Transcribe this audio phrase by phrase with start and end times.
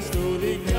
[0.00, 0.75] സ്തുതിക്കാം സ്തുതിക്കാം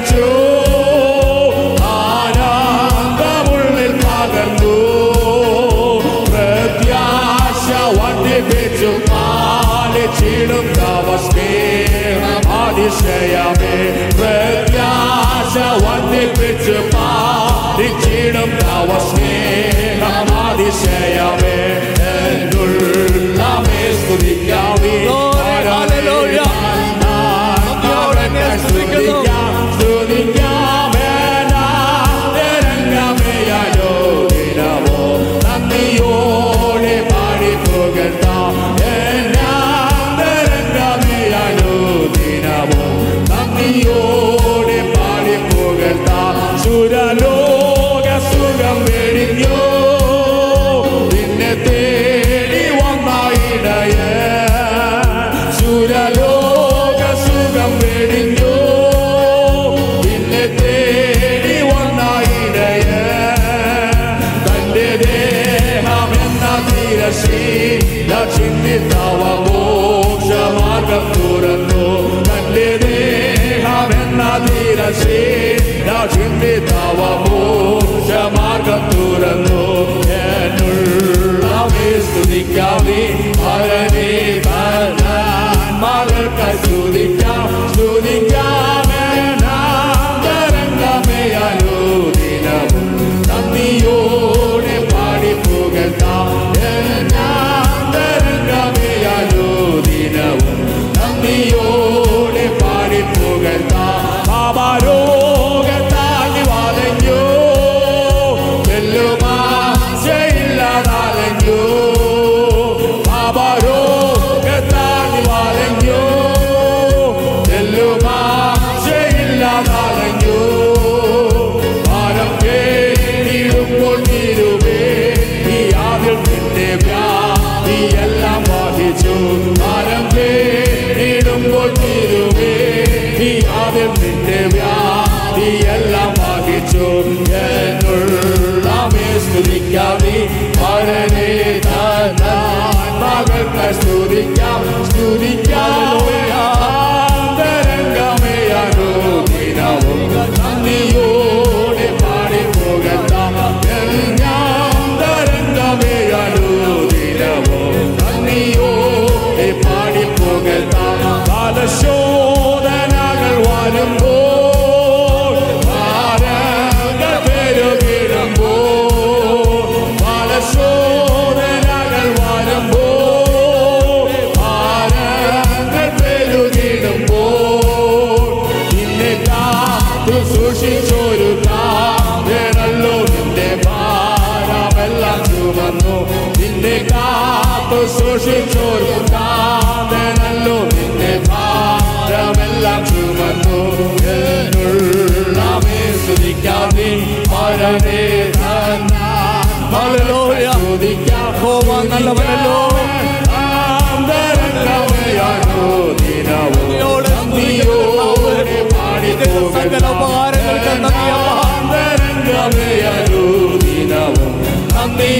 [0.00, 0.29] നിറച്ചു
[74.82, 79.64] തിരശീല ചിന്തിത്തവ മോക്ഷമാർഗം തുറന്നു
[80.10, 81.44] ഞാനുള്ള
[82.06, 83.02] സ്തുതിക്കാവേ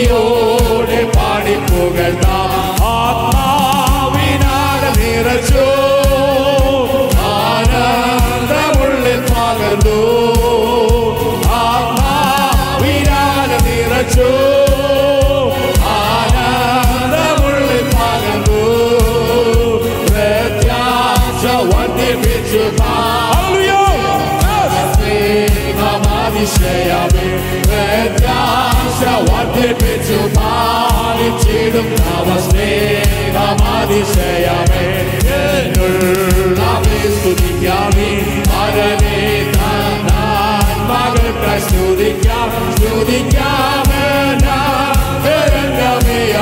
[0.01, 2.53] നന്ദിയോടെ പാടി പുകഴ്ത്താം
[2.93, 5.67] ആത്മാവിനാൽ നിറച്ചു.
[7.33, 10.10] ആനന്ദമുള്ളിൽ പകർന്നു.
[31.81, 33.55] പാലിച്ചിടും അവ സ്നേഹമാതിശയമേ
[37.17, 38.11] സ്തുതിക്കാമേ
[39.55, 40.01] താൻ
[40.91, 44.05] മകൾക്ക് സ്തുതിക്കാം സ്തുതിക്കാമേ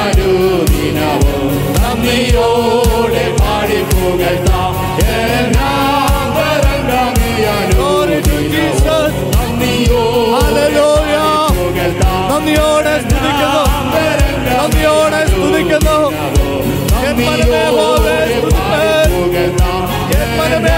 [0.02, 1.52] അനുദിനവും.
[1.76, 2.77] നന്ദിയോടെ
[17.40, 17.46] എൻ
[20.38, 20.76] മനമേ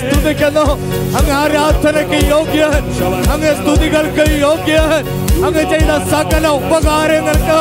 [0.00, 0.64] സ്തുതിക്കുന്നു
[1.18, 2.62] അങ്ങ് ആരാധനയ്ക്ക് യോഗ്യ
[3.34, 4.76] അങ്ങ് സ്തുതികൾക്ക് യോഗ്യ
[5.46, 7.58] അങ്ങ് ചെയ്ത സകല ഉപകാരങ്ങൾക്ക്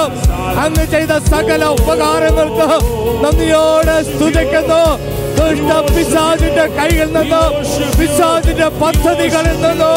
[0.64, 2.68] അങ്ങ് ചെയ്ത സകല ഉപകാരങ്ങൾക്ക്
[3.24, 4.82] നന്ദിയോടെ സ്തുതിക്കുന്നു.
[5.38, 7.42] ദുഷ്ട പിശാചിന്റെ കയ്യിൽ നിന്ന്
[8.00, 9.94] പിശാചിന്റെ പദ്ധതികളിൽ നിന്നോ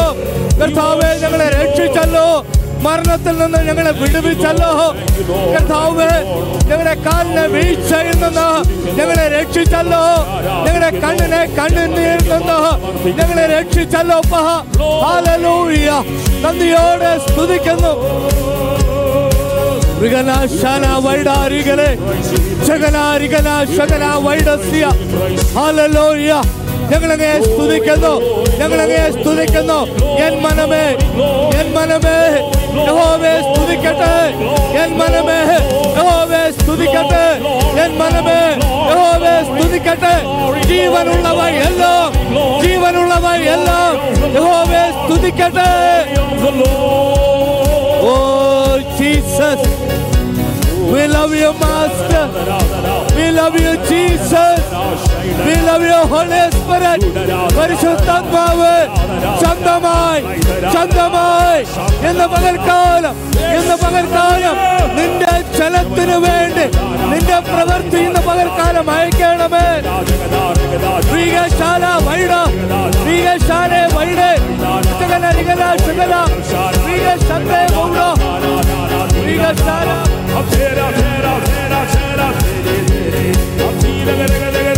[0.59, 2.25] കർത്താവെ ഞങ്ങളെ രക്ഷിച്ചല്ലോ.
[2.85, 4.69] മരണത്തിൽ നിന്ന് ഞങ്ങളെ വിടുവിച്ചല്ലോ.
[5.53, 6.07] കർത്താവേ
[6.69, 8.47] ഞങ്ങളുടെ കാലിനെ വീഴ്ചയിൽ നിന്ന്
[8.97, 10.01] ഞങ്ങളെ രക്ഷിച്ചല്ലോ.
[10.65, 12.59] ഞങ്ങളുടെ കണ്ണിനെ കണ്ണുനീരിൽ നിന്ന്
[13.19, 14.41] ഞങ്ങളെ രക്ഷിച്ചല്ലോ അപ്പാ.
[20.01, 21.89] ഹല്ലേലൂയ നന്ദിയോടെ സ്തുതിക്കുന്നു മൃഗനാശാല വൈഡാരികളെ
[22.67, 24.85] ശകലാരികല ശകല വൈഡസ്യ
[25.57, 26.31] ഹല്ലേലൂയ
[26.91, 28.13] ഞങ്ങളങ്ങേ സ്തുതിക്കുന്നു
[28.59, 29.77] ഞങ്ങളങ്ങേ സ്തുതിക്കുന്നു
[30.25, 30.85] എൻ മനമേ
[31.59, 32.15] എൻ മനമേ
[32.79, 34.11] യഹോവേ സ്തുതിക്കട്ടെ
[34.81, 35.37] എൻ മനമേ
[35.97, 37.23] യഹോവേ സ്തുതിക്കട്ടെ
[37.83, 38.39] എൻ മനമേ
[38.89, 40.13] യഹോവേ സ്തുതിക്കട്ടെ
[40.69, 42.11] ജീവനുള്ളവ എല്ലാം
[42.63, 43.93] ജീവനുള്ളവ എല്ലാം
[44.35, 45.69] യഹോവേ സ്തുതിക്കട്ടെ
[48.05, 48.15] ഓ
[48.97, 49.71] Jesus
[50.91, 52.23] We love you, Master.
[53.15, 54.59] We love you, Jesus.
[55.45, 57.01] We love you, Holy Spirit.
[57.57, 58.73] പരിശുദ്ധാത്മാവ്
[59.41, 60.21] ശബ്ദമായി
[60.73, 61.63] ശബ്ദമായി
[62.09, 63.15] എന്ന് പകൽക്കാലം
[63.57, 64.55] എന്ന് പകൽക്കാലം
[64.97, 66.65] നിന്റെ ജലത്തിന് വേണ്ടി
[67.11, 69.65] നിന്റെ പ്രവൃത്തി ഇന്ന് പകൽക്കാലം അയക്കണമേ
[71.09, 72.33] ശ്രീകശാല വൈഡ
[73.01, 74.19] ശ്രീകശാല വൈഡ
[74.99, 75.25] ശകല
[75.85, 76.13] ശകല
[79.15, 79.89] ശ്രീകശാല
[80.49, 84.70] Tira, tira, tira, tira, tira, tira, tira, tira,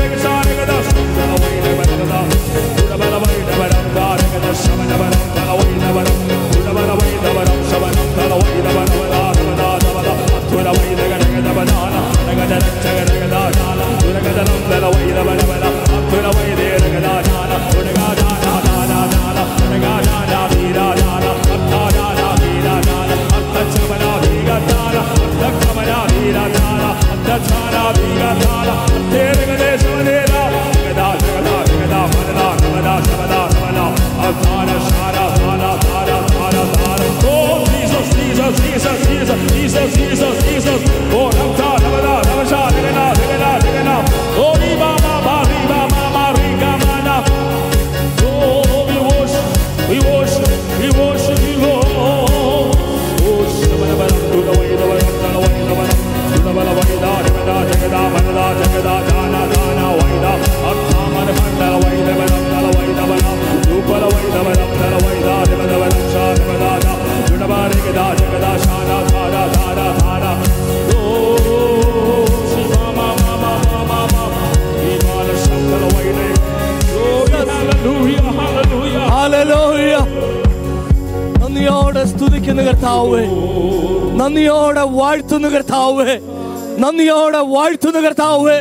[86.93, 88.57] നന്ദിയോടെ വാഴ്ത്തുന്ന കർത്താവേ.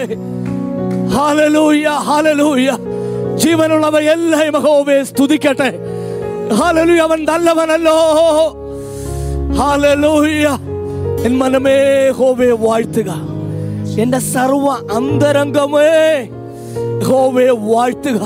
[1.15, 2.69] ഹാലലൂയ ഹാലലൂയ
[3.43, 5.69] ജീവനുള്ളവ എല്ലാ മഹോവേ സ്തുതിക്കട്ടെ.
[6.59, 7.97] ഹാലലൂയ അവൻ നല്ലവനല്ലോ.
[9.59, 10.47] ഹാലലൂയ
[11.27, 11.77] എൻ മനമേ
[12.19, 13.11] ഹോവേ വാഴ്ത്തുക.
[14.05, 15.93] എന്റെ സർവ അന്തരംഗമേ
[17.09, 18.23] ഹോവേ വാഴ്ത്തുക.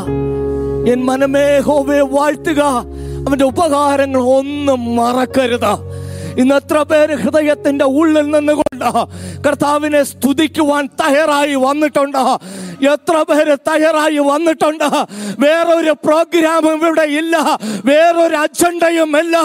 [0.93, 2.63] എൻ മനമേ ഹോവേ വാഴ്ത്തുക.
[3.27, 5.75] അവന്റെ ഉപകാരങ്ങൾ ഒന്നും മറക്കരുത്.
[6.41, 8.27] ഇന്ന് എത്ര പേര് ഹൃദയത്തിന്റെ ഉള്ളിൽ
[8.77, 12.19] നിന്നുകൊണ്ട് കർത്താവിനെ സ്തുതിക്കുവാൻ തയ്യാറായി വന്നിട്ടുണ്ട്.
[12.87, 14.85] എത്ര പേര് തയ്യാറായി വന്നിട്ടുണ്ട്.
[15.39, 17.59] വേറൊരു പ്രോഗ്രാമും ഇവിടെ ഇല്ല.
[17.85, 19.37] വേറൊരു അജണ്ടയും ഇല്ല.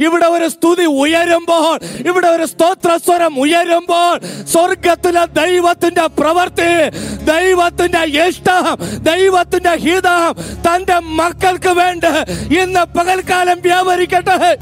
[0.00, 6.88] ഇവിടെ ഒരു സ്തുതി ഉയരുമ്പോൾ ഇവിടെ ഒരു സ്തോത്രസ്വരം ഉയരുമ്പോൾ സ്വർഗത്തിലെ ദൈവത്തിന്റെ പ്രവൃത്തി
[7.24, 12.06] ദൈവത്തിന്റെ ഇഷ്ടം ദൈവത്തിന്റെ ഹിതം തന്റെ മക്കൾക്ക് വേണ്ടി
[12.54, 14.56] ഇന്ന് പകൽക്കാലം വ്യാപരിക്കട്ടെ.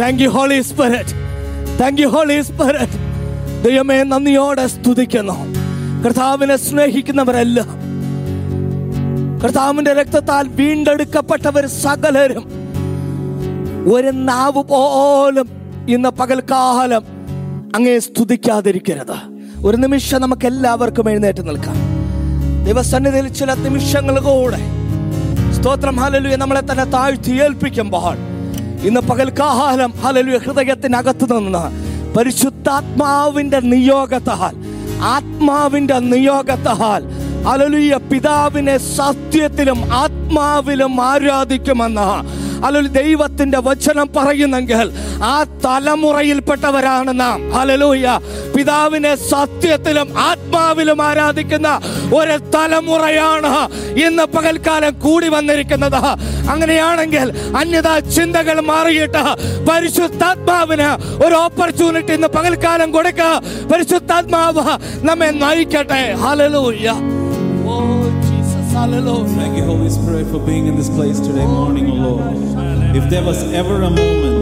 [0.00, 1.27] Thank you Holy Spirit
[1.80, 2.40] thank you holy
[3.62, 5.34] ദൈവമേ നന്ദിയോടെ സ്തുതിക്കുന്നു.
[6.04, 7.62] കർത്താവിനെ സ്നേഹിക്കുന്നവരല്ല.
[9.44, 12.50] കർത്താവിന്റെ രക്തത്താൽ വീണ്ടെടുക്കപ്പെട്ടവർ സകലരും.
[13.92, 15.48] ഒരു നാവ് പോലും
[15.88, 17.02] ഇന്ന് പകൽക്കാലം
[17.74, 19.16] അങ്ങേ സ്തുതിക്കാതിരിക്കരുത്.
[19.66, 21.76] ഒരു നിമിഷം നമുക്ക് എല്ലാവർക്കും എഴുന്നേറ്റ് നിൽക്കാം.
[22.64, 24.60] ദൈവസന്നിധിയിൽ ചില നിമിഷങ്ങൾ കൂടെ.
[25.52, 28.27] സ്തോത്രം ഹലലു നമ്മളെ തന്നെ താഴ്ത്തി ഏൽപ്പിക്കുമ്പോൾ
[28.82, 31.64] ഇന്ന് പകൽക്കാലം ഹലലു ഹൃദയത്തിനകത്ത് നിന്ന്
[32.16, 34.54] പരിശുദ്ധാത്മാവിന്റെ നിയോഗത്താൽ
[35.06, 37.02] ആത്മാവിന്റെ നിയോഗത്താൽ
[37.46, 42.08] അലലുയ പിതാവിനെ സത്യത്തിലും ആത്മാവിലും ആരാധിക്കുമെന്ന്
[42.66, 44.86] അലലു ദൈവത്തിന്റെ വചനം പറയുന്നെങ്കിൽ
[45.24, 47.38] ആ തലമുറയിൽപ്പെട്ടവരാണ് നാം.
[47.54, 48.06] അലലുയ
[48.56, 50.08] പിതാവിനെ സത്യത്തിലും
[50.58, 51.68] ആത്മാവിലും ആരാധിക്കുന്ന
[52.18, 53.50] ഒരു തലമുറയാണ്
[54.04, 55.98] ഇന്ന് പകൽക്കാലം കൂടി വന്നിരിക്കുന്നത്.
[56.52, 57.26] അങ്ങനെയാണെങ്കിൽ
[57.60, 59.22] അന്യതാ ചിന്തകൾ മാറിയിട്ട്
[59.68, 60.88] പരിശുദ്ധാത്മാവിന്
[61.24, 63.30] ഒരു ഓപ്പർച്യൂണിറ്റി ഇന്ന് പകൽക്കാലം കൊടുക്കുക
[63.72, 64.64] പരിശുദ്ധാത്മാവ്
[65.08, 66.00] നമ്മെ നയിക്കട്ടെ.
[66.24, 66.88] Hallelujah
[67.72, 67.76] oh
[68.26, 72.26] Jesus hallelujah Thank you, Holy Spirit, for being in this place today morning, O Lord.
[73.00, 74.36] If there was ever a moment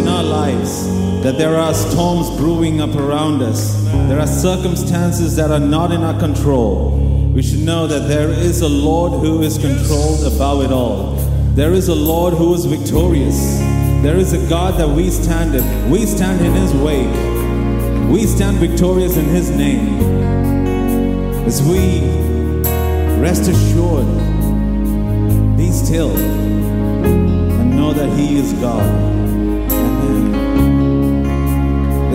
[0.00, 0.72] in our lives
[1.22, 6.02] that there are storms brewing up around us, there are circumstances that are not in
[6.02, 6.98] our control,
[7.38, 11.14] we should know that there is a Lord who is controlled above it all.
[11.54, 13.58] There is a Lord who is victorious.
[14.02, 15.88] There is a God that we stand in.
[15.88, 18.10] We stand in His wake.
[18.10, 20.00] We stand victorious in His name.
[21.46, 22.00] As we
[23.20, 24.06] rest assured,
[25.56, 29.17] be still, and know that He is God.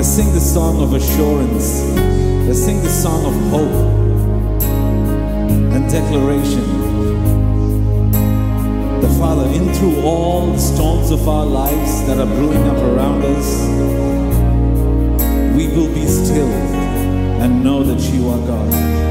[0.03, 1.81] Let's sing the song of assurance.
[2.45, 3.71] Let's sing the song of hope
[5.73, 6.65] and declaration.
[8.99, 13.23] The Father, in through all the storms of our lives that are brewing up around
[13.23, 13.65] us,
[15.55, 16.51] we will be still
[17.41, 19.02] and know that you are God.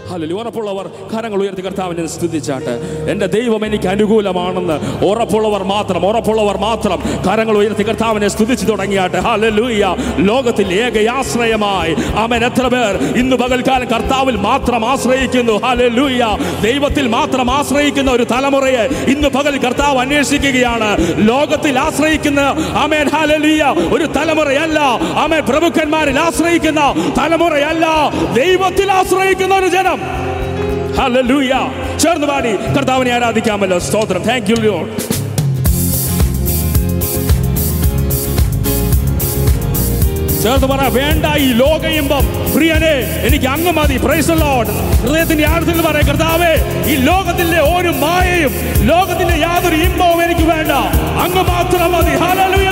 [0.08, 3.06] Hello ഉറപ്പുള്ളവർ കരങ്ങൾ ഉയർത്തി കർത്താവിനെ സ്തുതിച്ചാട്ട്.
[3.10, 9.16] എന്റെ ദൈവം എനിക്ക് അനുകൂലമാണെന്ന് ഉറപ്പുള്ളവർ മാത്രം ഉറപ്പുള്ളവർ മാത്രം കരങ്ങൾ ഉയർത്തി കർത്താവിനെ സ്തുതിച്ചു തുടങ്ങിയാട്ട്.
[9.16, 9.96] ഹല്ലേലൂയ.
[10.16, 11.96] ലോകത്തിൽ ഏകയാശ്രയമായി.
[12.16, 15.52] അവൻ എത്ര പേർ ഇന്ന് പകൽക്കാലം കർത്താവിൽ മാത്രം ആശ്രയിക്കുന്നു?
[15.52, 16.26] ഹല്ലേലൂയ.
[16.62, 20.96] ദൈവത്തിൽ മാത്രം ആശ്രയിക്കുന്ന ഒരു തലമുറയെ ഇന്ന് പകൽ കർത്താവ് അന്വേഷിക്കുകയാണ്.
[21.28, 22.40] ലോകത്തിൽ ആശ്രയിക്കുന്ന
[22.84, 24.80] അമേൻ ഹല്ലേലൂയ ഒരു തലമുറയല്ല.
[25.24, 25.44] അമേൻ
[25.74, 26.80] പ്രഭുക്കന്മാരിൽ ആശ്രയിക്കുന്ന
[27.18, 27.86] തലമുറയല്ല
[28.36, 29.98] ദൈവത്തിൽ ആശ്രയിക്കുന്ന ഒരു ജനം.
[30.98, 31.52] ഹല്ലേലൂയ
[32.02, 33.78] ചേർന്ന് പാടി കർത്താവിനെ ആരാധിക്കാമല്ലോ.
[33.86, 34.22] സ്തോത്രം.
[34.28, 34.90] താങ്ക് യു ലോഡ്
[40.44, 42.94] ചേർന്ന് പറ വേണ്ട ഈ ലോക ഇമ്പം പ്രിയനെ
[43.26, 43.96] എനിക്ക് അങ്ങ് മതി.
[44.04, 46.52] പ്രൈസ് ലോഡ് ഹൃദയത്തിന്റെ ആഴത്തിൽ പറയാം കർത്താവേ
[46.92, 48.54] ഈ ലോകത്തിന്റെ ഒരു മായയും
[48.92, 50.72] ലോകത്തിന്റെ യാതൊരു ഇമ്പവും എനിക്ക് വേണ്ട.
[51.24, 52.14] അങ്ങ് മാത്രം മതി.
[52.24, 52.70] ഹല്ലേലൂയ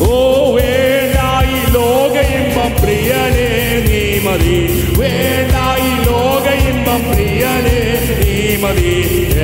[0.00, 0.14] ഓ
[0.56, 3.48] വേണ്ടായി ഈ ലോകയിമ്പം പ്രിയനെ
[3.88, 4.58] നീ മതി.
[4.98, 7.78] വേണ്ടായി ഈ ലോകയിമ്പം പ്രിയനെ
[8.20, 8.94] നീ മതി.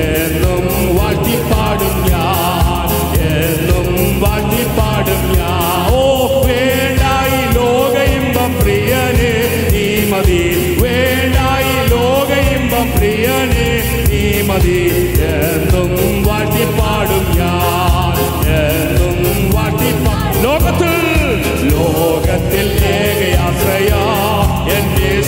[0.05, 0.65] എന്നും
[0.97, 2.89] വാഴ്ത്തിപ്പാടും ഞാൻ.
[3.31, 5.87] എന്നും വാഴ്ത്തിപ്പാടും ഞാൻ.
[5.93, 6.03] ഓ
[6.47, 9.33] വേണ്ടായി ഈ ലോകയിമ്പം പ്രിയനെ
[9.73, 10.41] നീ മതി.
[10.83, 13.69] വേണ്ടായി ഈ ലോകയിമ്പം പ്രിയനെ
[14.11, 14.79] നീ മതി.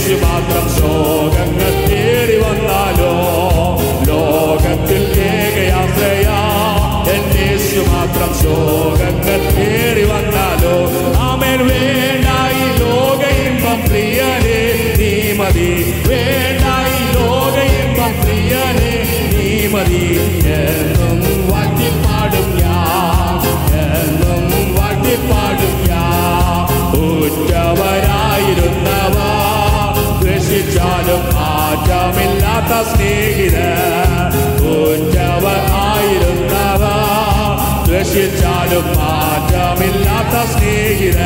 [0.03, 3.11] യേശു മാത്രം ശോകങ്ങൾ തേടി വന്നാലോ?
[4.07, 6.27] ലോകത്തിൽ ഏകയാശ്രയ
[7.13, 10.75] എന്റെ യേശു മാത്രം ശോകങ്ങൾ തേടി വന്നാലോ?
[11.19, 11.67] ആമേൻ.
[11.67, 12.65] വേണ്ട ഈ
[13.47, 14.59] ഇമ്പം പ്രിയനെ
[14.99, 15.71] നീ മതി.
[16.07, 17.01] വേണ്ട ഈ
[17.79, 18.91] ഇമ്പം പ്രിയനെ
[19.37, 20.03] നീ മതി.
[32.73, 33.57] മാറ്റമില്ലാത്ത സ്നേഹിത
[34.75, 36.83] ഉറ്റവർ ആയിരുന്നവ.
[37.87, 41.19] ദ്വേഷിച്ചാലും മാറ്റമില്ലാത്ത സ്നേഹിത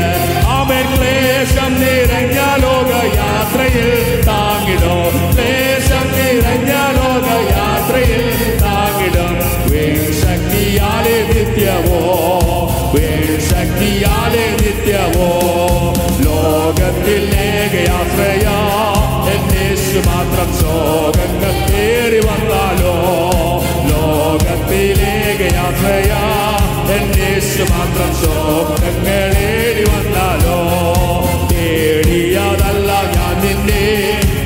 [0.57, 3.89] അവൻ ക്ലേശം നിറഞ്ഞ ലോകയാത്രയിൽ
[4.27, 4.97] താങ്ങിടോ.
[5.35, 8.25] ക്ലേശം നിറഞ്ഞ ലോകയാത്രയിൽ
[8.63, 9.33] താങ്ങിടും.
[10.21, 12.03] ശക്തിയാലെ നിത്യവോ
[13.49, 15.31] ശക്തിയാലെ നിത്യവോ
[16.25, 18.47] ലോകത്തിൽ ഏകയാത്രയ.
[19.97, 22.95] എന്നേശു മാത്രം ശോകങ്ങൾ കയറി വന്നാലോ?
[23.89, 26.11] ലോകത്തിലേകയാത്രയ
[26.97, 30.59] എന്നേശു മാത്രം ശോകങ്ങളേറി വന്നാലോ?
[31.51, 33.85] തേടിയതല്ല ഞാൻ നിന്നെ.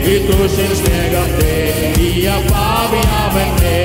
[0.06, 3.78] ഈ ക്രൂശിൻ സ്നേഹം തേടിയ പാവിയാവന്റെ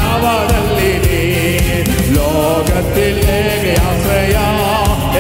[2.16, 4.36] ലോകത്തിലേക്ക് ആശ്രയ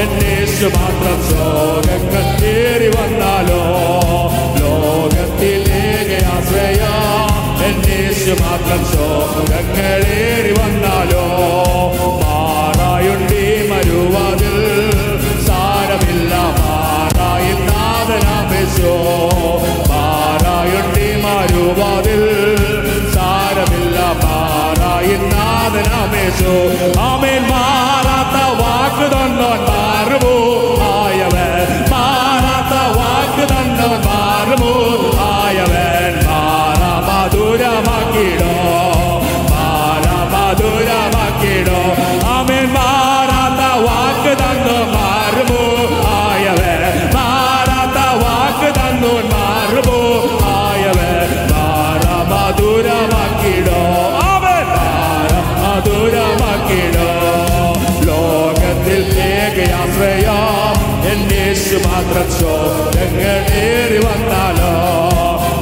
[0.01, 3.61] എന്നേശു മാത്രം ശോകങ്ങൾ തേറി വന്നാലോ?
[4.61, 6.81] ലോകത്തിലേക്ക് ആശ്രയ
[7.67, 10.76] എന്നേശു മാത്രം ശോകങ്ങളേറി വന്നാലോ
[26.27, 26.97] Jesús.
[26.97, 28.16] Amén, Mara.
[59.99, 60.31] ഏകയാശ്രയ
[61.11, 64.73] എന്നേശു മാത്രം ശോകങ്ങളേറി വന്നാലോ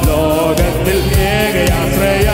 [0.08, 2.28] ലോകത്തിൽ ഏകയാശ്രയ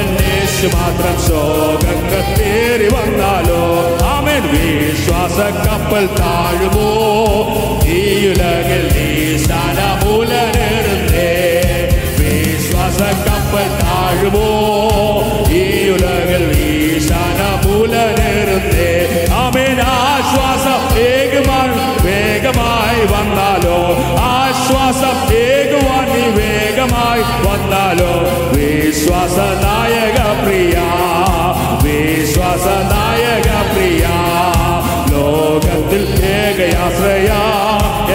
[0.00, 3.62] എന്നേശു മാത്രം ശോകങ്ങൾ തേറി വന്നാലോ
[4.10, 6.88] അവൻ വിശ്വാസ കപ്പൽ താഴുമോ
[7.92, 9.08] ഈ ഉലകിൽ നീ
[9.44, 11.30] സ്ഥാനമൂലനേടുന്നേ
[12.20, 14.48] വിശ്വാസ കപ്പൽ താഴുമോ
[15.54, 16.68] ഈ ഉലകിൽ നീ
[17.06, 18.92] സ്ഥാനമൂലനേറുന്നേ
[19.42, 20.11] അവൻ ആശ്വാസം വേഗമായി
[22.54, 23.76] വേഗമായി വന്നാലോ?
[24.30, 28.10] ആശ്വാസം ഏകുവാൻ നീ വേഗമായി വന്നാലോ?
[28.54, 30.76] വിശ്വാസ നായക പ്രിയ
[31.84, 34.04] വിശ്വാസ നായക പ്രിയ
[35.12, 37.30] ലോകത്തിൽ ഏകയാശ്രയ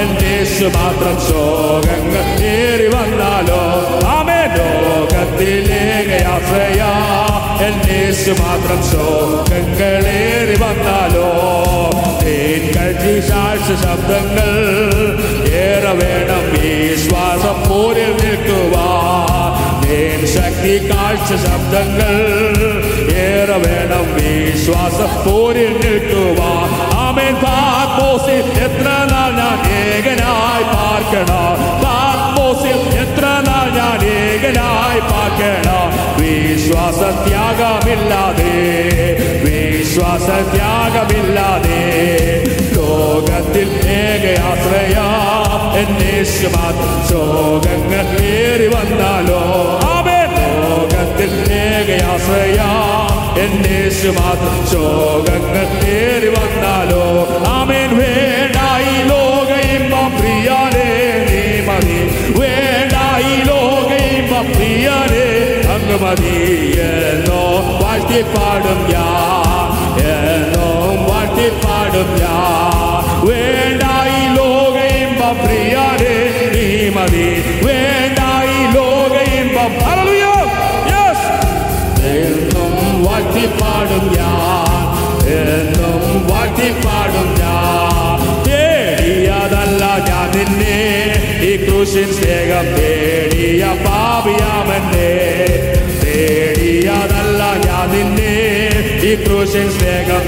[0.02, 3.62] എന്നേശു മാത്രം ശോകങ്ങൾ ഏറി വന്നാലോ?
[4.10, 6.82] ആമേ ലോകത്തിൽ ഏകയാശ്രയ
[7.68, 11.28] എന്നേശു മാത്രം ശോകങ്ങളേറി വന്നാലോ?
[12.47, 14.51] തേൻ കഴി സാക്ഷി ശബ്ദങ്ങൾ
[15.63, 18.89] ഏറെ വേണം വിശ്വാസം പോരിൽ നിൽക്കുവാ
[19.85, 22.15] തേൻ ശക്തി കാഴ്ച ശബ്ദങ്ങൾ
[23.25, 26.53] ഏറെ വേണം വിശ്വാസം പോരിൽ നിൽക്കുവാ
[27.05, 31.51] ആമേൻ പാത്മോസിൽ എത്ര നാൾ ഞാൻ ഏകനായി പാർക്കണം
[31.83, 35.89] പാത്മോസിൽ എത്ര നാൾ ഞാൻ ഏകനായി പാർക്കണം
[36.21, 38.55] വിശ്വാസ ത്യാഗമില്ലാതെ
[39.98, 41.80] വിശ്വാസ ത്യാഗമില്ലാതെ
[42.76, 44.98] ലോകത്തിൽ ഏകയാശ്രയ
[45.80, 49.42] എന്നേശു മാത്രം ശോകങ്ങൾ ഏറി വന്നാലോ?
[49.84, 50.30] ആമേൻ.
[50.62, 52.60] ലോകത്തിൽ ഏകയാശ്രയ
[53.42, 57.04] എന്നേശു മാത്രം ശോകങ്ങൾ ഏറി വന്നാലോ?
[57.48, 57.98] ആമേൻ.
[57.98, 60.90] വേണ്ടായി ലോക ഇമ്പം പ്രിയാനേ
[61.30, 62.00] നീ മതി.
[62.40, 65.28] വേണ്ടായി ലോക ഇമ്പം പ്രിയാനേ
[65.74, 66.38] അങ്ങ് മതി
[66.80, 67.44] എന്നോ?
[67.84, 69.67] വാഴ്ത്തിപ്പാടും ഞാൻ.
[70.14, 70.68] എന്നോ
[71.08, 76.16] വാട്ടിപ്പാടും ഞാൻ വേണ്ടായി ലോക ഇമ്പം പ്രിയാനേ
[76.54, 77.28] നീ മതി.
[77.66, 79.74] വേണ്ടായി ലോക ഇമ്പം!
[82.14, 82.74] എന്നും
[83.06, 84.84] വാട്ടിപ്പാടും ഞാൻ
[85.40, 88.16] എന്നും വാട്ടിപ്പാടും ഞാൻ
[88.48, 90.78] തേടിയതല്ല ഞാൻ നിന്നെ.
[91.42, 95.12] ഈ ക്രൂശിൻ സ്നേഹം തേടിയ പാപിയാമെന്നെ.
[96.02, 97.17] നിന്നെ
[99.08, 100.26] ഈ ക്രൂശൻ സ്നേഹം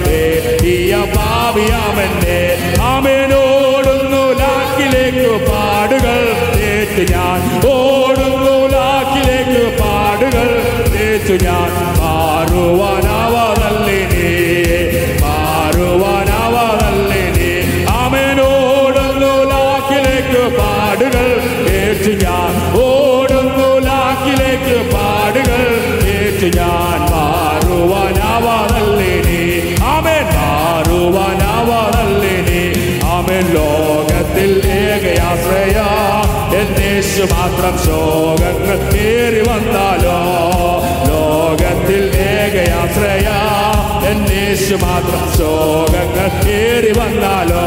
[0.63, 0.75] ഈ
[1.15, 2.39] പാപിയാമെന്നെ
[2.81, 6.19] ആമേനോടുന്നു ലാക്കിലേക്ക് പാടുകൾ
[6.55, 7.39] തേച്ചു ഞാൻ.
[7.71, 10.47] ഓടുന്നു ലാക്കിലേക്ക് പാടുകൾ
[10.93, 11.69] തേച്ചു ഞാൻ.
[12.01, 12.98] മാറുവാനാവാതല്ലിനി
[37.19, 40.17] എന്നേശു മാത്രം ശോകങ്ങൾ കയറി വന്നാലോ?
[41.09, 43.27] ലോകത്തിൽ ഏകയാശ്രയ
[44.11, 47.63] എന്നേശു മാത്രം ശോകങ്ങൾ കയറി വന്നാലോ?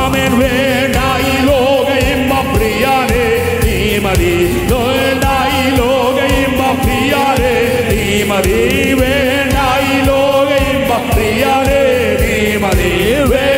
[0.00, 0.32] ആമേൻ.
[0.40, 3.26] വേണ്ട ഈ ലോക ഇമ്പ പ്രിയാനേ
[3.64, 4.34] നീ മതി.
[4.72, 5.24] വേണ്ട
[5.58, 7.54] ഈ ലോക ഇമ്പ പ്രിയാനേ
[7.90, 8.58] നീ മതി.
[9.00, 9.56] വേണ്ട
[9.90, 10.50] ഈ ലോക
[12.22, 12.92] നീ മതി.
[13.32, 13.53] വേണ്ട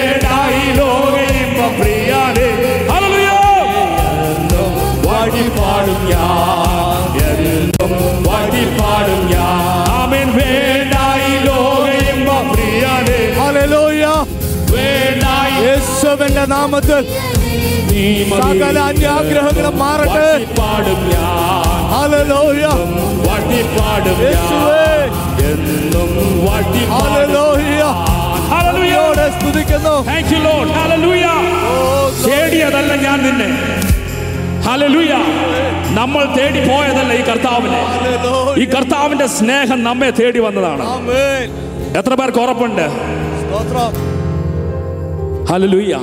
[8.56, 14.04] പാട്ടിൽ പാടും യാമൻ വേണ്ടായി ലോകയിമ്പ പ്രിയനെ ഹല്ലേലൂയ.
[14.74, 17.02] വേണ്ടായി യേശുവിന്റെ നാമത്തിൽ
[18.40, 20.28] സകല അന്യാഗ്രഹങ്ങളും മാറട്ടെ.
[20.58, 21.00] പാടും
[21.92, 22.64] ഹല്ലേലൂയ.
[23.26, 24.88] വാട്ടി പാടും യേശുവേ.
[25.50, 26.10] എന്നും
[26.46, 27.82] വാട്ടി ഹല്ലേലൂയ.
[28.52, 28.96] ഹല്ലേലൂയ.
[29.36, 29.94] സ്തുതിക്കുന്നു.
[30.08, 31.26] Thank Lord hallelujah.
[32.24, 33.48] ചേടിയതല്ല ഞാൻ നിന്നെ.
[34.66, 35.12] ഹലലുയ
[35.98, 37.80] നമ്മൾ തേടി പോയതല്ല ഈ കർത്താവിനെ.
[38.62, 40.84] ഈ കർത്താവിന്റെ സ്നേഹം നമ്മെ തേടി വന്നതാണ്.
[41.98, 42.86] എത്ര പേർക്ക് ഉറപ്പുണ്ട്?
[45.50, 45.94] ഹലലുയ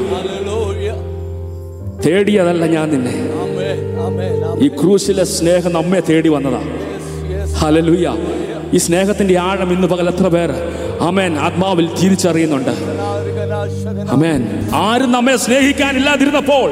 [2.06, 3.16] തേടിയതല്ല ഞാൻ നിന്നെ.
[4.66, 6.72] ഈ ക്രൂശിലെ സ്നേഹം നമ്മെ തേടി വന്നതാണ്
[7.60, 8.08] ഹലലുയ
[8.74, 10.52] ഈ സ്നേഹത്തിന്റെ ആഴം ഇന്ന് പകൽ എത്ര പേർ?
[11.10, 12.74] അമേൻ ആത്മാവിൽ തിരിച്ചറിയുന്നുണ്ട്.
[14.16, 14.42] അമേൻ
[14.86, 16.70] ആരും നമ്മെ സ്നേഹിക്കാനില്ലാതിരുന്നപ്പോൾ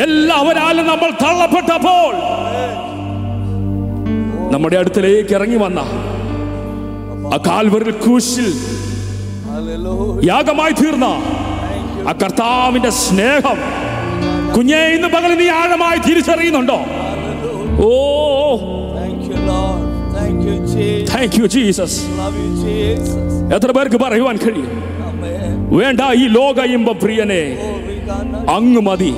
[0.00, 2.12] എല്ലാവരാലും നമ്മൾ തള്ളപ്പെട്ടപ്പോൾ
[4.52, 5.80] നമ്മുടെ അടുത്തിലേക്ക് ഇറങ്ങി വന്ന
[7.34, 8.48] ആ കാൽവറിൽ ക്രൂശിൽ
[10.24, 11.06] യാഗമായി തീർന്ന
[12.08, 13.58] ആ കർത്താവിന്റെ സ്നേഹം
[14.56, 16.78] കുഞ്ഞെ ഇന്ന് പകൽ നീ ആഴമായി തിരിച്ചറിയുന്നുണ്ടോ?
[17.84, 17.90] ഓ.
[18.96, 19.82] Thank you, Lord.
[20.16, 21.08] Thank you, Jesus.
[21.12, 23.30] Thank you Jesus Love you, Jesus.
[23.54, 24.72] എത്ര പേർക്ക് പറയുവാൻ കഴിയും.
[25.72, 27.70] വേണ്ട ഈ ലോക ഇമ്പ പ്രിയനെ Oh,
[28.56, 29.12] അങ്ങ് മതി.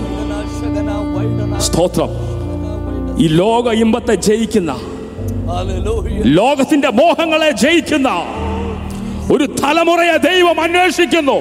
[1.64, 2.08] സ്തോത്രം.
[3.18, 4.76] ഈ ലോക ഇമ്പത്തെ ജയിക്കുന്ന.
[6.24, 8.08] ലോകത്തിന്റെ മോഹങ്ങളെ ജയിക്കുന്ന
[9.32, 11.38] ഒരു തലമുറയെ ദൈവം അന്വേഷിക്കുന്നു.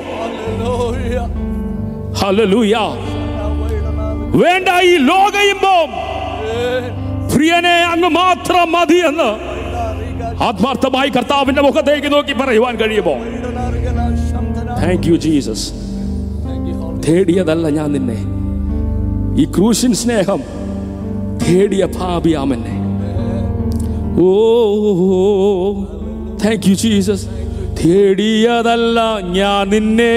[4.37, 5.89] വേണ്ട ഈ ലോക ഇമ്പം.
[7.33, 9.53] പ്രിയനെ അങ്ങ് മാത്രം മതി എന്ന്
[10.43, 13.13] ആത്മാർത്ഥമായി കർത്താവിന്റെ മുഖത്തേക്ക് നോക്കി പറയുവാൻ കഴിയുമോ?
[14.81, 18.32] Thank you Jesus Thank you, Holy തേടിയതല്ല ഞാൻ നിന്നെ.
[19.37, 20.41] ഈ ക്രൂശിൻ സ്നേഹം
[21.43, 22.83] തേടിയ ഭാപിയാമെന്നെ
[24.23, 24.25] ഓ
[26.43, 27.27] താങ്ക് യു ജീസസ്
[27.79, 30.15] തേടിയതല്ല ഞാൻ നിന്നെ.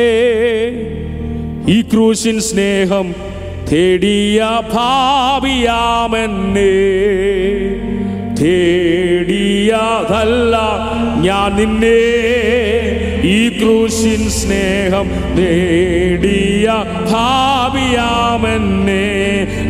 [1.69, 3.15] ഈ ക്രൂശിൻ സ്നേഹം
[3.73, 4.43] തേടിയ
[4.75, 6.73] ഭാവിയാമെന്നെ
[8.41, 10.57] തേടിയതല്ല
[11.21, 11.99] ഞാൻ നിന്നെ.
[13.23, 16.69] ഈ ക്രൂശിൻ സ്നേഹം നേടിയ
[17.13, 17.97] ഭാവിയാമെന്നെ.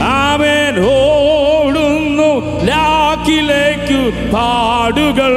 [0.02, 0.86] ആമേൻ.
[2.64, 5.34] ലാക്കിലേക്കു പാടുകൾ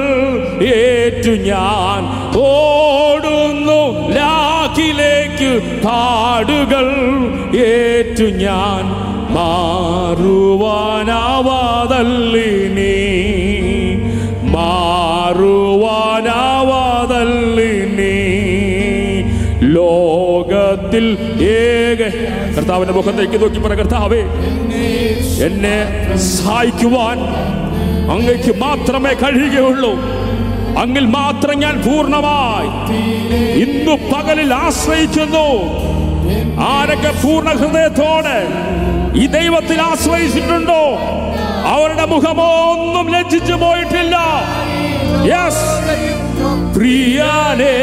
[0.63, 2.31] ഏറ്റു ഞാൻ.
[2.37, 6.87] ഓടുന്നു ലാക്കിലേക്കു പാടുകൾ
[7.55, 9.09] ഏറ്റു ഞാൻ.
[9.33, 10.49] മാറുവാനാവാതല്ലിനി.
[20.89, 21.05] ലോകത്തിൽ
[21.45, 22.01] ഏക
[22.55, 24.21] കർത്താവിന്റെ മുഖത്തേക്ക് നോക്കി പറ കർത്താവേ
[25.47, 25.77] എന്നെ
[26.35, 27.17] സഹായിക്കുവാൻ
[28.13, 29.93] അങ്ങയ്ക്ക് മാത്രമേ കഴിയുകയുള്ളൂ.
[30.81, 32.69] അങ്ങിൽ മാത്രം ഞാൻ പൂർണമായി
[33.63, 35.47] ഇന്നു പകലിൽ ആശ്രയിക്കുന്നു.
[36.71, 38.39] ആരൊക്കെ പൂർണ ഹൃദയത്തോടെ
[39.21, 40.81] ഈ ദൈവത്തിൽ ആശ്രയിച്ചിട്ടുണ്ടോ?
[41.75, 44.15] അവരുടെ മുഖമോ ഒന്നും ലജ്ജിച്ചു പോയിട്ടില്ല.
[45.31, 45.67] യെസ്
[46.75, 47.75] പ്രിയനേ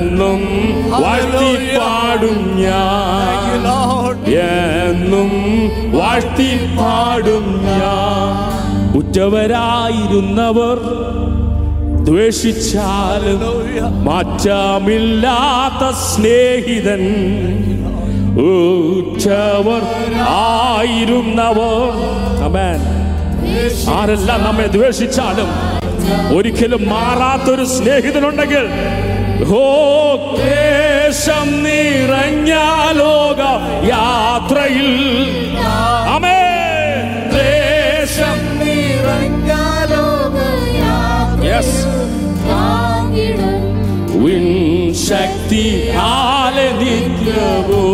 [0.00, 0.40] എന്നും
[1.02, 3.66] വാഴ്ത്തിപ്പാടും ഞാൻ.
[4.34, 5.30] എന്നും
[5.98, 8.98] വാഴ്ത്തിപ്പാടും ഞാൻ.
[8.98, 10.78] ഉറ്റവരായിരുന്നവർ
[12.04, 13.40] ദ്വേഷിച്ചാലും.
[14.04, 17.02] മാറ്റമില്ലാത്ത സ്നേഹിതൻ
[18.38, 19.82] ഉച്ചവർ
[20.28, 21.92] ആയിരുന്നവർ.
[22.44, 23.03] അമേൻ
[23.96, 25.50] ആരെല്ലാം നമ്മെ ദ്വേഷിച്ചാലും
[26.36, 28.64] ഒരിക്കലും മാറാത്തൊരു സ്നേഹിതനുണ്ടെങ്കിൽ
[29.58, 29.64] ഓ
[30.32, 32.52] ക്ലേശം നിറഞ്ഞ
[33.00, 33.40] ലോക
[33.92, 34.90] യാത്രയിൽ.
[36.14, 36.40] അമേ
[37.32, 38.38] ക്ലേശം
[41.48, 41.80] യെസ്
[44.22, 44.46] വിൻ
[45.08, 45.64] ശക്തി
[46.08, 47.84] ആലെ നിത്യവോ.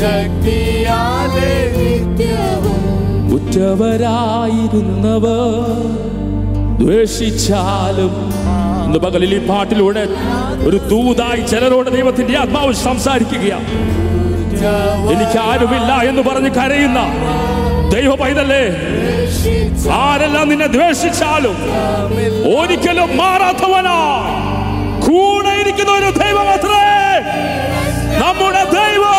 [0.00, 1.52] ശക്തിയാലെ
[3.48, 5.36] ഉറ്റവരായിരുന്നവർ
[6.80, 8.12] ദ്വേഷിച്ചാലും
[8.86, 10.02] ഇന്ന് പകലിൽ ഈ പാട്ടിലൂടെ
[10.68, 13.68] ഒരു തൂതായി ചിലരോട് ദൈവത്തിന്റെ ആത്മാവ് സംസാരിക്കുകയാണ്.
[15.14, 17.00] എനിക്ക് ആരുമില്ല എന്ന് പറഞ്ഞ് കരയുന്ന
[17.94, 18.62] ദൈവ പൈതല്ലേ
[20.02, 21.56] ആരെല്ലാം നിന്നെ ദ്വേഷിച്ചാലും
[22.56, 23.98] ഒരിക്കലും മാറാത്തവനാ.
[25.06, 26.48] കൂടെ ഇരിക്കുന്ന ഒരു ദൈവം.
[26.56, 26.84] അത്രേ
[28.22, 29.14] നമ്മുടെ ദൈവം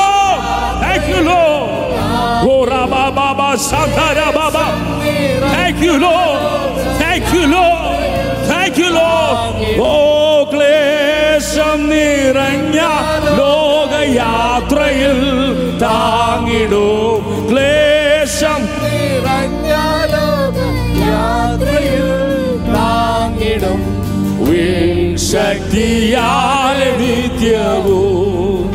[5.51, 6.39] Thank you, Lord.
[6.39, 7.99] Oh, Thank you, Lord.
[8.47, 9.35] Thank you, Lord.
[9.79, 10.19] Oh,
[10.51, 12.79] ക്ലേശം നിറഞ്ഞ
[13.37, 15.19] ലോകയാത്രയിൽ
[15.81, 17.89] താങ്ങിടും ക്ലേശ
[18.39, 18.63] ദേശം
[21.01, 22.07] യാത്രയിൽ
[22.75, 23.81] താങ്ങിടും
[25.29, 28.69] ശക്തിയാൽ നിത്യവും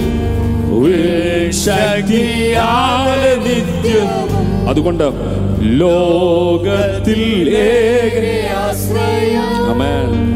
[1.65, 5.05] ശക്തിയാൽ നിത്യവും അതുകൊണ്ട്
[5.61, 7.57] ലോകത്തിൽ
[9.71, 10.35] അമേൻ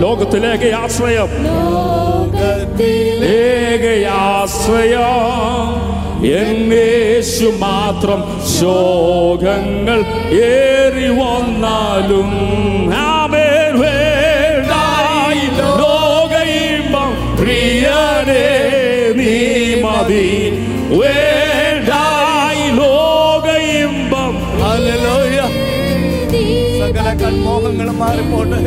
[0.00, 1.28] ലോകത്തിലേക്ക് ആശ്രയം.
[4.06, 5.94] ആശ്രയം.
[6.26, 8.20] എന്നേശു മാത്രം
[8.60, 9.98] ശോകങ്ങൾ
[10.30, 12.30] ഏറി വന്നാലും.
[19.96, 20.50] മതി.
[20.98, 22.64] വേണ്ടായി
[26.80, 28.60] സകല മാറിപ്പോട്ടെ.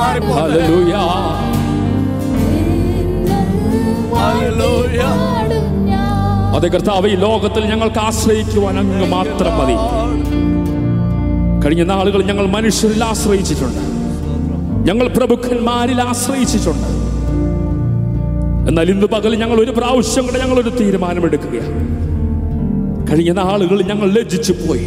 [0.00, 0.38] മാറിപ്പോട്ടെ.
[6.56, 9.76] അതെ കർത്താവ് ഈ ലോകത്തിൽ ഞങ്ങൾക്ക് ആശ്രയിക്കുവാൻ അങ്ങ് മാത്രം മതി.
[11.64, 13.82] കഴിഞ്ഞ നാളുകൾ ഞങ്ങൾ മനുഷ്യരിൽ ആശ്രയിച്ചിട്ടുണ്ട്.
[14.90, 16.97] ഞങ്ങൾ പ്രഭുക്കന്മാരിൽ ആശ്രയിച്ചിട്ടുണ്ട്.
[18.66, 22.08] എന്നാൽ ഇന്ന് പകൽ ഞങ്ങൾ ഒരു പ്രാവശ്യം കൂടെ ഞങ്ങൾ ഒരു തീരുമാനമെടുക്കുകയാണ്.
[23.10, 24.84] കഴിഞ്ഞ നാളുകൾ ഞങ്ങൾ ലജ്ജിച്ചു പോയി.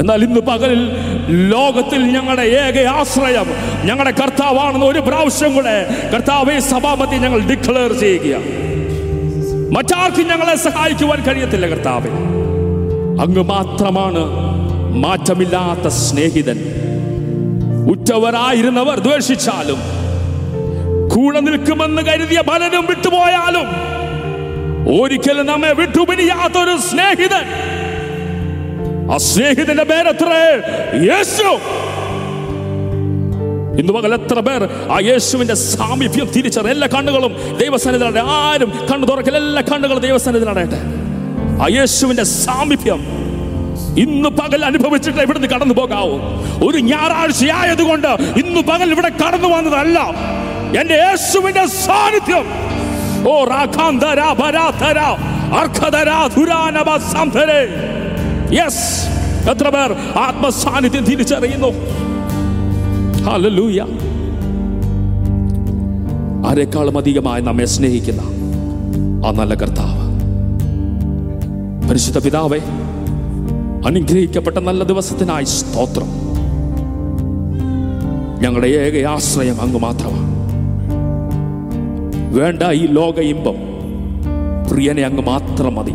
[0.00, 0.88] എന്നാൽ ഇന്ന് പകൽ
[1.28, 3.46] ലോകത്തിൽ ഞങ്ങളുടെ ഏക ആശ്രയം
[3.84, 8.62] ഞങ്ങളുടെ കർത്താവാണെന്ന് ഒരു പ്രാവശ്യം കൂടെ കർത്താവെ സഭാപതി ഞങ്ങൾ ഡിക്ലെയർ ചെയ്യുകയാണ്.
[9.72, 12.10] മറ്റാർക്കും ഞങ്ങളെ സഹായിക്കുവാൻ കഴിയത്തില്ല കർത്താവെ.
[13.22, 14.52] അങ്ങ് മാത്രമാണ്
[14.94, 16.58] മാറ്റമില്ലാത്ത സ്നേഹിതൻ.
[17.90, 19.78] ഉറ്റവരായിരുന്നവർ ദ്വേഷിച്ചാലും
[21.14, 23.66] കൂടെ നിൽക്കുമെന്ന് കരുതിയ പലരും വിട്ടുപോയാലും
[24.98, 27.46] ഒരിക്കലും നമ്മെ വിട്ടുപിരിയാത്തൊരു സ്നേഹിതൻ.
[29.12, 30.42] ആ സ്നേഹിതന്റെ പേരെത്രേ
[31.10, 31.48] യേശു.
[33.80, 34.62] ഇന്ന് പകൽ എത്ര പേർ
[34.94, 40.80] ആ യേശുവിന്റെ സാമീപ്യം തിരിച്ചറിയ എല്ലാ കണ്ണുകളും ദൈവസന്നിധിയിലടെ ആരും കണ്ണു തുറക്കൽ എല്ലാ കണ്ണുകളും ദൈവസന്നിധിയിലടയട്ടെ
[41.62, 43.00] ആ യേശുവിന്റെ സാമീപ്യം
[44.04, 46.14] ഇന്ന് പകൽ അനുഭവിച്ചിട്ട് ഇവിടുന്ന് കടന്നു പോകാവൂ
[46.66, 48.10] ഒരു ഞായറാഴ്ച ആയതുകൊണ്ട്
[48.42, 49.98] ഇന്ന് പകൽ ഇവിടെ കടന്നു വന്നതല്ല.
[50.80, 52.46] എന്റെ യേശുവിന്റെ സാന്നിധ്യം.
[53.28, 53.44] ഓ
[58.52, 59.08] യെസ്
[59.50, 61.68] എത്ര പേർ ആത്മസാന്നിധ്യം തിരിച്ചറിയുന്നു.
[63.24, 63.80] ഹല്ലേലൂയ
[66.46, 68.20] ആരെക്കാളും അധികമായി നമ്മെ സ്നേഹിക്കുന്ന
[69.26, 70.02] ആ നല്ല കർത്താവ്.
[71.88, 72.60] പരിശുദ്ധ പിതാവെ
[73.86, 76.10] അനുഗ്രഹിക്കപ്പെട്ട നല്ല ദിവസത്തിനായി സ്തോത്രം.
[78.42, 80.41] ഞങ്ങളുടെ ഏക ആശ്രയം അങ്ങ് മാത്രമാണ്.
[82.32, 83.54] വേണ്ട ഈ ലോക ഇമ്പം.
[84.70, 85.92] പ്രിയനെ അങ്ങ് മാത്രം മതി.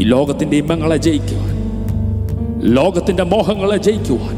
[0.00, 1.52] ഈ ലോകത്തിന്റെ ഇമ്പങ്ങളെ ജയിക്കുവാൻ
[2.74, 4.36] ലോകത്തിന്റെ മോഹങ്ങളെ ജയിക്കുവാൻ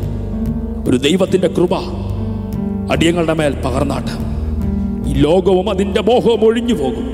[0.89, 1.75] ഒരു ദൈവത്തിന്റെ കൃപ
[2.93, 4.11] അടിയങ്ങളുടെ മേൽ പകർന്നാട്ട്.
[5.11, 7.07] ഈ ലോകവും അതിന്റെ മോഹവും ഒഴിഞ്ഞു പോകും.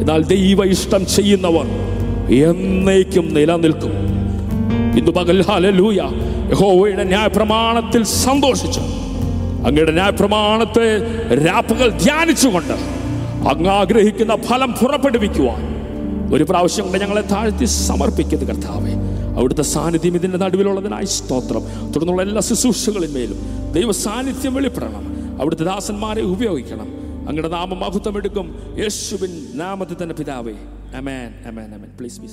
[0.00, 1.66] എന്നാൽ ദൈവ ഇഷ്ടം ചെയ്യുന്നവർ
[2.32, 3.92] എന്നേക്കും നിലനിൽക്കും.
[4.98, 6.00] ഇന്ന് പകൽ ഹാലലൂയ
[6.50, 8.80] യഹോവയുടെ ന്യായപ്രമാണത്തിൽ സന്തോഷിച്ചു
[9.66, 10.98] അങ്ങയുടെ ന്യായപ്രമാണത്തെ
[11.46, 12.72] രാപ്പുകൾ ധ്യാനിച്ചുകൊണ്ട്
[13.48, 15.72] അങ്ങ് ആഗ്രഹിക്കുന്ന ഫലം പുറപ്പെടുവിക്കുവാൻ
[16.34, 18.92] ഒരു പ്രാവശ്യം കൊണ്ട് ഞങ്ങളെ താഴ്ത്തി സമർപ്പിക്കുന്നത് കർത്താവെ.
[19.38, 21.60] അവിടുത്തെ സാന്നിധ്യം ഇതിന്റെ നടുവിലുള്ളതിനായി സ്തോത്രം.
[21.92, 23.38] തുടർന്നുള്ള എല്ലാ ശുശ്രൂഷകളിന്മേലും
[23.72, 25.04] ദൈവ സാന്നിധ്യം വെളിപ്പെടണം.
[25.40, 26.88] അവിടുത്തെ ദാസന്മാരെ ഉപയോഗിക്കണം.
[27.28, 30.52] അങ്ങയുടെ നാമം മഹത്വം എടുക്കും യേശുവിൻ നാമത്തിൽ തന്നെ പിതാവേ.
[30.96, 32.26] അമേൻ അമേൻ അമേൻ പ്ലീസ് ബി